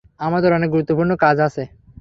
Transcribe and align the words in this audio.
আমাদের 0.19 0.51
অনেক 0.53 0.69
গুরুত্বপূর্ণ 0.71 1.11
কাজ 1.23 1.37
আছে। 1.47 1.63